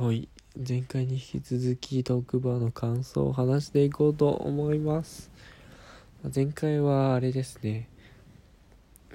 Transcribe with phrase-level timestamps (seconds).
[0.00, 0.28] はい。
[0.56, 5.28] 前回に引き続きトークバーの感想を話していこうと思います。
[6.32, 7.88] 前回はあれですね。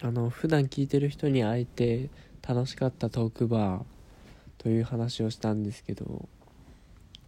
[0.02, 2.10] あの普段聞いてる人に会えて
[2.46, 3.84] 楽しかったトークバー
[4.58, 6.28] という話をしたんですけど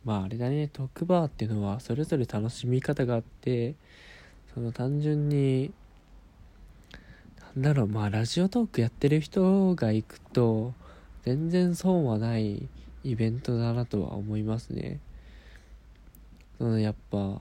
[0.04, 0.68] まああれだね。
[0.68, 3.76] トークバーっていうのはそれぞれ楽しみ方があって
[4.54, 5.72] その単純に
[7.56, 7.88] なんだろう。
[7.88, 10.74] まあラジオトークやってる人が行くと
[11.24, 12.68] 全然損はない
[13.06, 15.00] イベントだなとは思いますね。
[16.58, 17.40] そのやっぱ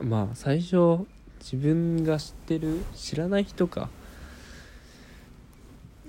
[0.00, 1.06] まあ最初
[1.40, 3.88] 自分が知ってる知らない人か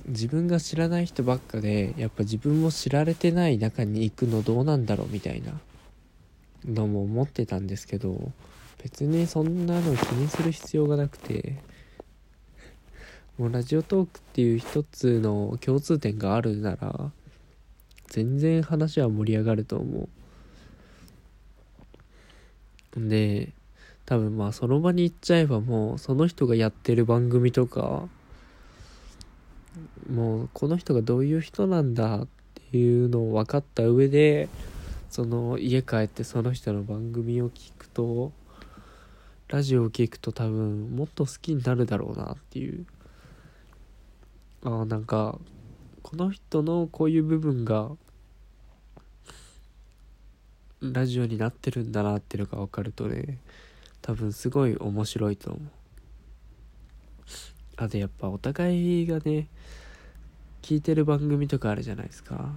[0.07, 5.53] 自分が知らない人ばっかでやっぱ自分も知られてない中に行くのどうなんだろうみたいな
[6.65, 8.31] のも思ってたんですけど
[8.83, 11.57] 別にそんなの気にする必要がなくて
[13.37, 17.11] もうラジオトークっていう一つの共通点があるなら
[18.07, 20.07] 全然話は盛り上がると思
[22.95, 23.09] う。
[23.09, 23.51] で
[24.05, 28.07] 多分まあその場に行っちゃえばもうその人がやってる番組とか
[30.09, 32.27] もうこの人がどういう人なんだっ
[32.71, 34.47] ていうのを分かった上で
[35.09, 38.31] その家帰ってその人の番組を聞くと
[39.47, 42.85] ラジオを聞くと多分もっと好きになるだろうなっていう
[44.63, 45.37] ああなんか
[46.05, 47.89] この人のこういう部分が
[50.79, 53.39] ラジオになってるんだなっていうのが分かるとね
[54.03, 55.61] 多分すごい面白いと思う。
[57.77, 59.47] あとやっぱお互いがね
[60.61, 62.51] 聞いてる番組とかあるじゃないですか。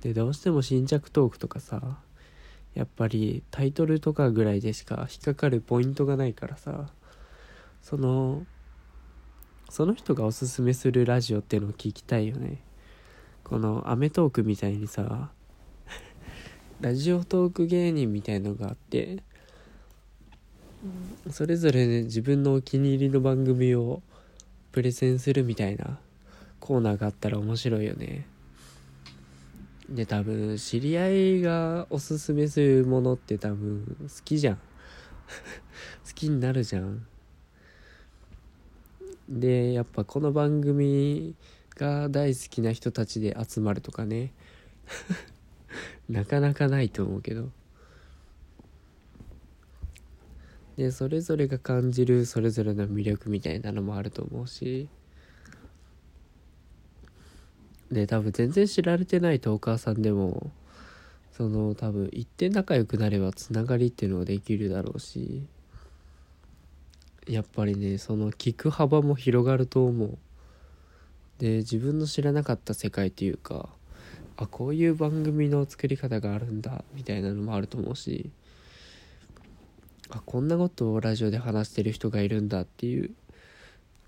[0.00, 1.98] でどうしても新着トークとかさ
[2.74, 6.88] やっぱりタイトルとかぐらいでしか引っかかるポイントがないからさ
[7.82, 8.44] その
[9.74, 12.62] その人がおすすめするラジオっていうのを聞きたいよね。
[13.42, 15.32] この『アメトーーク』みたいにさ
[16.80, 19.24] ラジオトーク芸人みたいのがあって
[21.28, 24.00] それぞれね自分のお気に入りの番組を
[24.70, 25.98] プレゼンするみたいな
[26.60, 28.28] コーナーがあったら面白いよね。
[29.88, 34.54] で多分知り合いがおすすめするものって多分好きじゃん。
[36.06, 37.04] 好きになるじゃん。
[39.28, 41.34] でやっぱこの番組
[41.76, 44.32] が大好きな人たちで集まるとかね。
[46.08, 47.50] なかなかないと思うけど。
[50.76, 54.88] でそれぞれが感じるそれぞれの魅力みたいなのもあると思うし。
[57.90, 60.50] で多分全然知られてないトーカーさんでも
[61.32, 65.46] その多分一点仲良くなればつながりっていうのができるだろうし。
[67.26, 70.18] やっぱりねその聞く幅も広がると思う。
[71.38, 73.68] で自分の知らなかった世界っていうか
[74.36, 78.30] あこういう番組の作り方があるんだみたいなのもあると思うし
[80.10, 83.10] あこんなことをラジオで話してる人がいるんだっていう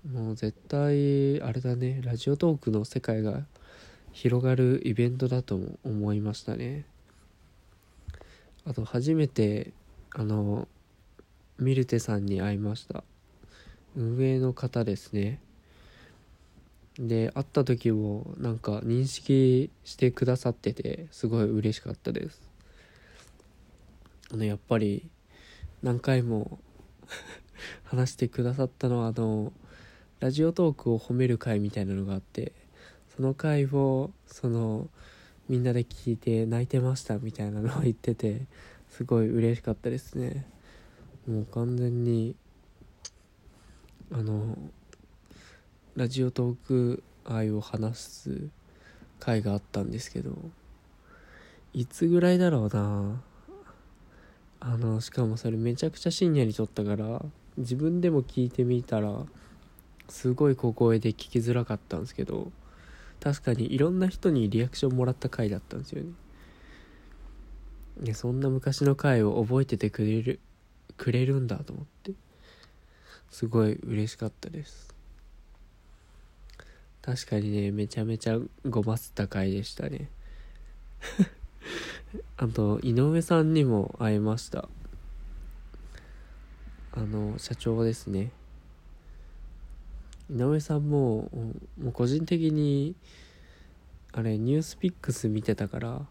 [0.09, 3.45] もう絶対あれだねラジオトークの世界が
[4.13, 6.85] 広がるイベントだと思いましたね。
[8.65, 9.73] あと初めて
[10.11, 10.67] あの
[11.59, 13.03] ミルテさんに会いました。
[13.95, 15.39] 運営の方ですね。
[16.99, 22.41] で会った時もなんか認識してくださっててすごい嬉しかったです。
[24.31, 25.07] あのやっぱり
[25.81, 26.59] 何回も
[27.85, 29.53] 話してくださったのはあの
[30.19, 32.51] ラジオトークを褒める会みたいなのがあって
[33.15, 34.89] その回をその
[35.47, 38.41] みんなで聞いて泣いてましたみたいなのを言ってて
[38.89, 40.45] すごい嬉しかったですね。
[41.27, 42.35] もう完全に
[44.11, 44.57] あの
[45.95, 48.47] ラジオトーク愛を話す
[49.19, 50.31] 回があったんですけど
[51.73, 53.21] いつぐらいだろうな。
[54.59, 57.23] あのしかもそれめちゃくちゃ深夜に撮ったから
[57.57, 59.23] 自分でも聞いてみたら
[60.09, 62.51] すごい小声で聞きづらかったんですけど
[63.19, 66.03] 確かにいろんな人にリアクションもらった回だったんですよ
[67.99, 68.13] ね。
[68.13, 70.39] そんな昔の回を覚えててくれる
[70.95, 72.13] くれるんだと思って。
[73.29, 74.95] すごい嬉しかったです。
[77.01, 80.09] 確かにねめちゃめちゃごますった回でしたね。
[82.37, 84.69] あと井上さんにも会えました。
[86.93, 88.31] あの社長ですね。
[90.29, 91.29] 井上さんも
[91.77, 92.95] もう個人的に
[94.11, 96.07] あれニュースピックス見てたから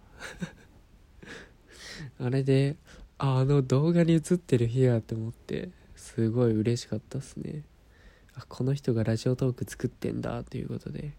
[2.20, 2.76] あれで
[3.18, 7.62] あの動画に映ってる日やって思ってすごい嬉しかったっすね。
[8.34, 11.12] あこの人がラジオトーク作ってんだということで。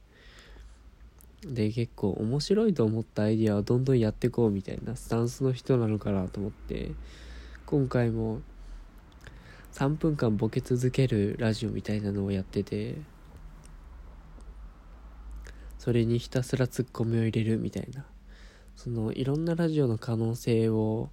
[1.42, 6.92] で結構面白いと思ったアイディアはどんどんやっていこうみたいなスタンスの人なのかなと思って
[7.68, 8.42] 今回も
[9.74, 12.96] 3分間ボケ続けるラジオみたいなのをやってて
[15.78, 18.06] それにひたすらツッコミを入れるみたいな
[18.76, 21.10] そのいろんなラジオの可能性を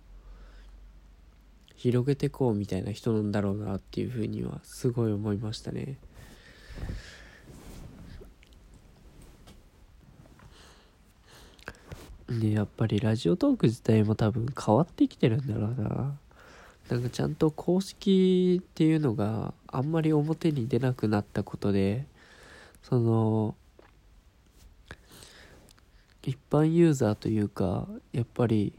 [1.76, 5.98] 広げてこうみたいな人なんだろうなっていうふうにはすごい思いましたね。
[12.28, 16.18] ねやっぱりラジオトーク自体も多分変わってきてるんだろうな。
[16.88, 22.06] なんかちゃんと公式っていうのがあんまり表に出なくなったことで、
[22.82, 23.54] その、
[26.22, 28.74] 一般ユーザーというか、やっぱり、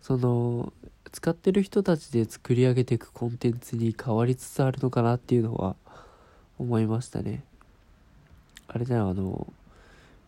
[0.00, 0.72] その、
[1.12, 5.76] 使ってる人たちで作り上げていくコンテンツに変わりつつあるのかなっていうのは
[6.58, 7.44] 思いましたね。
[8.68, 9.52] あれだよ、あの、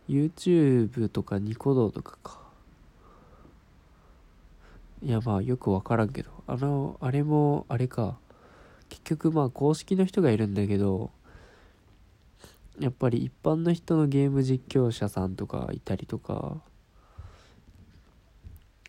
[0.09, 2.45] YouTube とかニコ動とかか。
[5.05, 8.17] いやまあよくわからんけどあのあれもあれか
[8.89, 11.11] 結局まあ公式の人がいるんだけど
[12.81, 16.57] やっぱり一般の人のゲーム実況者さんとかいたりとか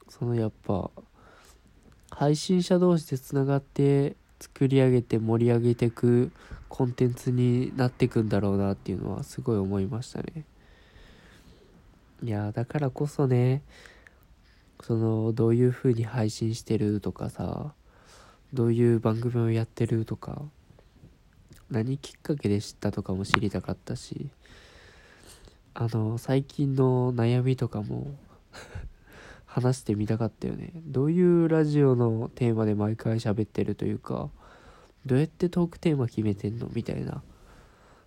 [0.07, 0.89] そのやっぱ
[2.15, 6.31] 配信者同士でつながって作り上げて盛り上げていく
[6.69, 10.45] コンテンツになっていくんだろうなっていうのはすごい思いましたね。
[12.23, 13.61] いやだからこそね
[14.81, 17.73] そのどういう風に配信してるとかさ
[18.53, 20.41] どういう番組をやってるとか
[21.69, 24.29] 何きっかけで知ったとかも知りたかったし
[25.73, 28.15] あの最近の悩みとかも
[29.55, 30.73] 話してみたかったよね。
[30.85, 34.29] どういうラジオのテーマで毎回喋ってるというか
[35.05, 37.23] どうやってトークテーマ決めてんのみたいな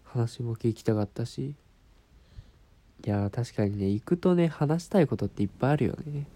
[0.05, 1.55] 話も聞きたかったし。
[3.07, 6.27] いや確かにね行くとね話したいことっていっぱいあるよね。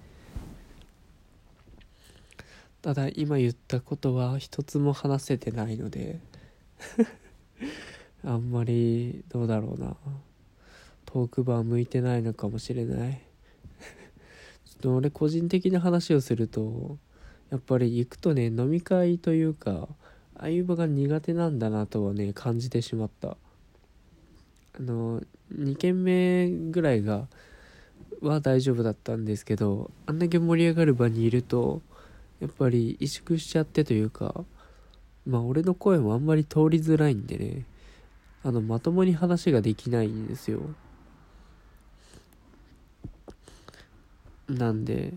[2.81, 6.20] ただ今言ったことは一つも話せてないので
[8.25, 9.94] あんまりどうだろうな。
[11.05, 13.31] トークバー向いてないのかもしれない。
[14.90, 16.99] 俺個人的な話をすると
[17.50, 19.88] やっぱり行くとね飲み会というか
[20.37, 23.37] ああいう場が苦手なんだなとはね感じてしまった
[24.79, 25.20] あの
[25.55, 27.26] 2軒目ぐらいが
[28.20, 31.82] は大丈夫だったんですけどあんだけ盛り上がる場にいると
[32.43, 34.44] やっぱり萎縮しちゃってというか、
[35.25, 37.64] まあ俺の声もあんまり通りづらいんでね、
[38.43, 40.61] あの、まともに話ができないんですよ。
[44.52, 45.14] なんで、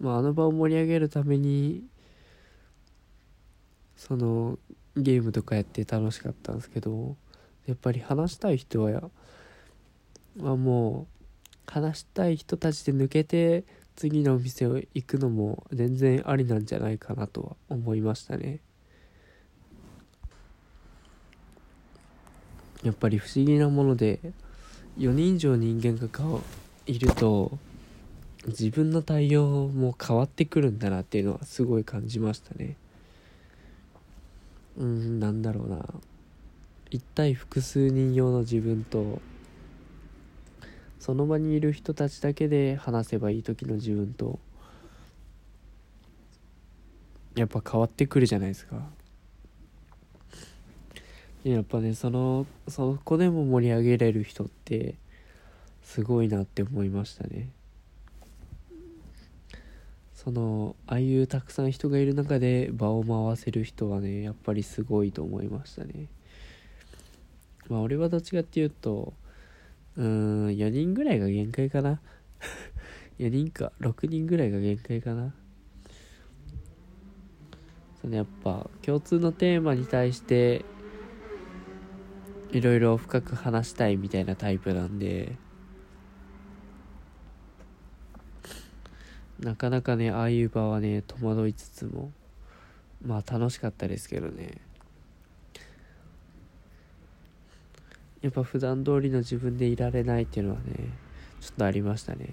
[0.00, 1.84] まああの場を盛り上げるために、
[3.96, 4.58] その、
[4.96, 7.16] ゲームとかやって楽しかったんですけど、
[7.66, 9.10] やっぱり話したい人は、
[10.38, 11.06] はも
[11.66, 13.64] う、話したい人たちで抜けて、
[13.96, 18.60] 次のお店を行くのも全然ありなんじゃないかなとは思いましたね。
[22.84, 24.20] やっぱり不思議なもので
[24.98, 26.08] 4人以上人間が
[26.86, 27.58] いると
[28.48, 32.76] 自分の対応も変わってくるんだなっていうのはすごい感じましたね。
[34.76, 35.84] うんなんだろうな。
[36.90, 39.20] 一対複数人用の自分と
[40.98, 44.38] その場にいる人たちだけで話せばいい時の自分と
[47.36, 48.82] やっぱ変わってくるじゃないですか。
[51.44, 54.96] やっぱねそのそこでも盛り上げれる人って
[55.82, 57.48] すごいなって思いましたね。
[60.28, 66.08] そのああいうたくさん人がいる中で場を回せる人はねやっぱりすごいと思いましたね
[67.70, 69.14] まあ俺はどっちかっていうと
[69.98, 72.00] うん、4人ぐらいが限界かな。
[73.18, 75.34] 4人か、6人ぐらいが限界かな。
[78.00, 80.64] そのやっぱ、共通のテーマに対して、
[82.52, 85.32] いろいろ深く話したいみたいなタイプなんで、
[89.40, 92.10] なかなかね、ああいう場はね、戸惑いつつも、
[93.04, 94.60] まあ楽しかったですけどね。
[98.20, 100.72] やっぱ普段通りの自分でいられないっていうのはね
[101.40, 102.30] ちょっとありましたね。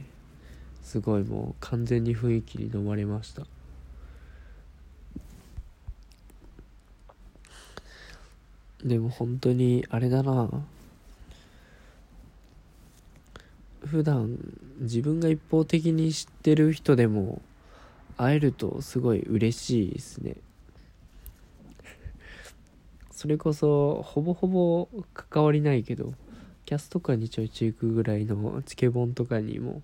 [0.82, 3.44] すごいもう完全に雰囲気に飲まれました。
[8.84, 10.50] でも本当にあれだな。
[13.86, 14.38] 普段
[14.80, 17.42] 自分が一方的に知ってる人でも
[18.18, 20.36] 会えるとすごい嬉しいですね。
[23.12, 26.14] それこそほぼほぼ関わりないけど
[26.66, 29.82] キャスとかにちょいちょい行くぐらいのチケボンとかにも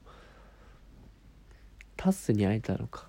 [1.96, 3.08] タッスに会えたのか。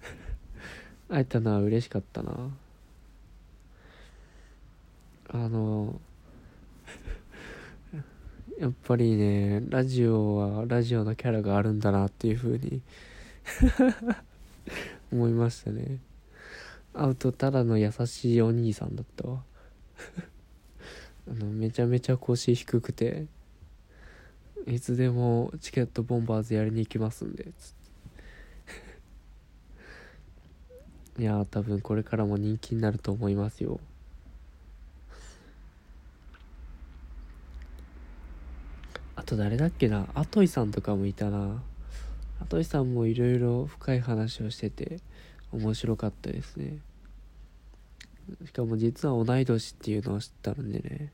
[1.10, 2.50] 会えたのは嬉しかったな。
[5.28, 6.00] あの
[8.62, 12.80] やっぱりねラジオはラジオのキャラがあるんだなっていう風に
[15.12, 15.98] 思いましたね。
[16.94, 19.42] 会うとただの優しいお兄さんだったわ。
[21.28, 23.26] あのめちゃめちゃ腰低くて
[24.68, 27.74] いつでもチケットボンバーズやりに行きますんでつっ
[31.16, 31.18] て。
[31.22, 33.80] いや多分これからも人気になると思いますよ。
[39.32, 40.08] と誰だっけな？
[40.14, 41.62] アトイさんとかもいたな。
[42.40, 45.00] アトイさんもいろいろ深い話をしてて
[45.52, 46.78] 面白かったですね。
[48.44, 51.12] しかも実は同い年っていうのを知ったんでね。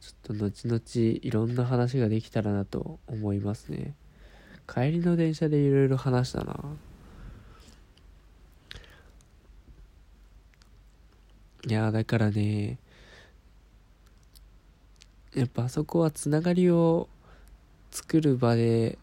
[0.00, 0.80] ちょっと後々
[1.22, 3.94] いろんな話ができたらなと思いますね。
[4.68, 6.58] 帰りの電車でいろいろ話したな。
[11.66, 12.78] いやだからね
[15.36, 17.08] やっぱあそこはつながりを
[17.90, 18.96] 作る場で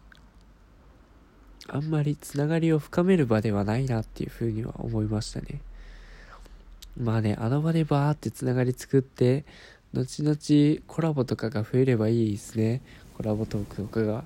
[1.70, 5.62] あんまりつながりを深める場ではないなっていうふうには思いましたね。
[7.00, 9.46] まあねあの場でバーってつながり作って
[9.94, 12.82] 後々コラボとかが増えればいいですね。
[13.16, 14.26] コラボトークとかが。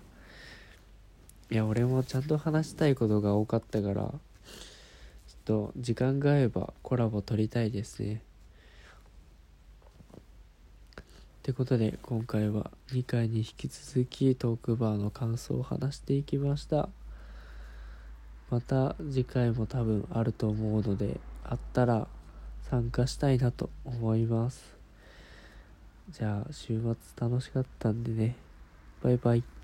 [1.51, 4.13] いや俺もちゃんと話したいことが多かったからちょっ
[5.43, 8.21] と時間が合えばコラボ撮りたいですね。
[11.47, 16.89] ってことで今回は2回に引き続きトークバーの感想を話していきました。
[18.49, 22.09] また次回も多分あると思うのであったら
[22.69, 24.75] 参加したいなと思います。
[26.09, 28.35] じゃあ週末楽しかったんでね。
[29.01, 29.56] バイバイ。